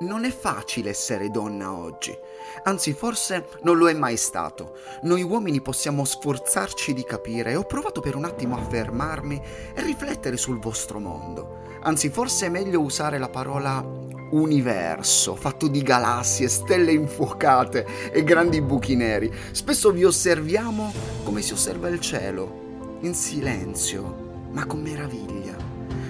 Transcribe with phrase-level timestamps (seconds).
[0.00, 2.16] non è facile essere donna oggi,
[2.64, 4.76] anzi forse non lo è mai stato.
[5.02, 9.40] Noi uomini possiamo sforzarci di capire e ho provato per un attimo a fermarmi
[9.74, 11.62] e riflettere sul vostro mondo.
[11.82, 13.84] Anzi forse è meglio usare la parola
[14.30, 19.32] universo, fatto di galassie, stelle infuocate e grandi buchi neri.
[19.52, 20.92] Spesso vi osserviamo
[21.22, 25.63] come si osserva il cielo, in silenzio, ma con meraviglia.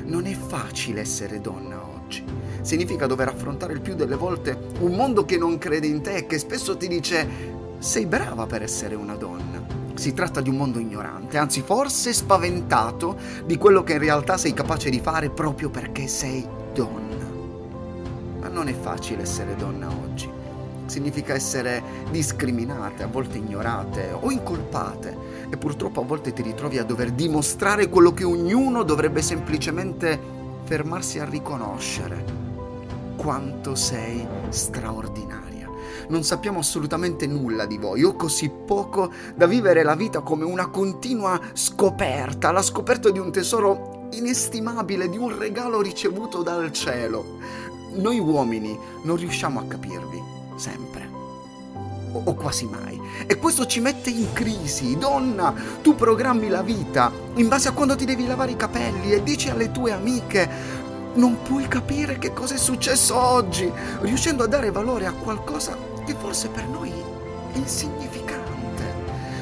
[0.05, 2.25] Non è facile essere donna oggi
[2.65, 6.27] significa dover affrontare il più delle volte un mondo che non crede in te e
[6.27, 7.29] che spesso ti dice
[7.79, 9.83] sei brava per essere una donna.
[9.95, 14.55] Si tratta di un mondo ignorante, anzi forse spaventato di quello che in realtà sei
[14.55, 17.25] capace di fare proprio perché sei donna.
[18.41, 20.29] Ma non è facile essere donna oggi.
[20.95, 25.17] Significa essere discriminate, a volte ignorate o incolpate
[25.51, 30.17] e purtroppo a volte ti ritrovi a dover dimostrare quello che ognuno dovrebbe semplicemente
[30.63, 32.25] fermarsi a riconoscere
[33.17, 35.69] quanto sei straordinaria.
[36.11, 40.69] Non sappiamo assolutamente nulla di voi, o così poco da vivere la vita come una
[40.69, 47.39] continua scoperta, la scoperta di un tesoro inestimabile, di un regalo ricevuto dal cielo.
[47.95, 51.09] Noi uomini non riusciamo a capirvi, sempre.
[52.13, 53.01] O, o quasi mai.
[53.27, 54.97] E questo ci mette in crisi.
[54.97, 55.53] Donna,
[55.83, 59.51] tu programmi la vita in base a quando ti devi lavare i capelli e dici
[59.51, 60.83] alle tue amiche
[61.15, 66.15] non puoi capire che cosa è successo oggi, riuscendo a dare valore a qualcosa che
[66.15, 66.91] forse per noi
[67.53, 68.43] è insignificante.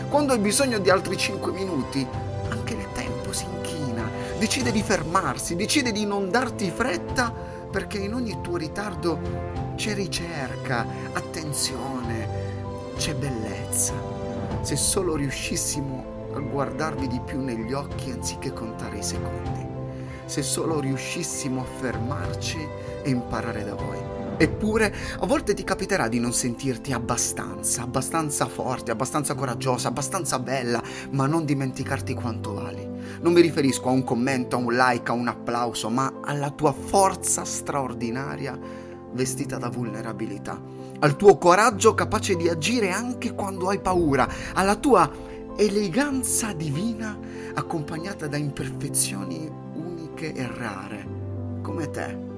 [0.08, 2.06] Quando hai bisogno di altri 5 minuti,
[2.50, 7.33] anche il tempo si inchina, decide di fermarsi, decide di non darti fretta
[7.70, 12.28] perché in ogni tuo ritardo c'è ricerca, attenzione,
[12.97, 13.92] c'è bellezza.
[14.61, 19.70] Se solo riuscissimo a guardarvi di più negli occhi anziché contare i secondi
[20.24, 22.56] se solo riuscissimo a fermarci
[23.02, 23.98] e imparare da voi.
[24.39, 30.80] Eppure a volte ti capiterà di non sentirti abbastanza, abbastanza forte, abbastanza coraggiosa, abbastanza bella,
[31.11, 32.89] ma non dimenticarti quanto vali.
[33.20, 36.73] Non mi riferisco a un commento, a un like, a un applauso, ma alla tua
[36.73, 40.61] forza straordinaria vestita da vulnerabilità,
[41.00, 45.11] al tuo coraggio capace di agire anche quando hai paura, alla tua
[45.56, 47.18] eleganza divina
[47.55, 51.06] accompagnata da imperfezioni uniche e rare,
[51.62, 52.30] come te.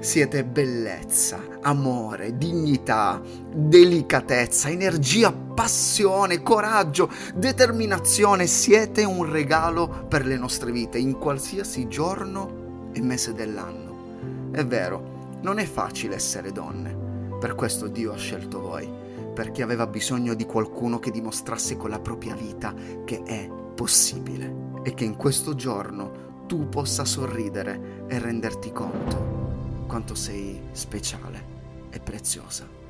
[0.00, 3.20] Siete bellezza, amore, dignità,
[3.54, 8.46] delicatezza, energia, passione, coraggio, determinazione.
[8.46, 14.50] Siete un regalo per le nostre vite in qualsiasi giorno e mese dell'anno.
[14.50, 17.36] È vero, non è facile essere donne.
[17.38, 18.90] Per questo Dio ha scelto voi,
[19.34, 24.94] perché aveva bisogno di qualcuno che dimostrasse con la propria vita che è possibile e
[24.94, 31.60] che in questo giorno tu possa sorridere e renderti conto quanto sei speciale
[31.90, 32.81] e preziosa.